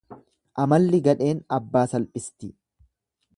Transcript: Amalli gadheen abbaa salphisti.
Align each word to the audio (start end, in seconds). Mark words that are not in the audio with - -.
Amalli 0.63 1.01
gadheen 1.07 1.43
abbaa 1.59 1.85
salphisti. 1.93 2.51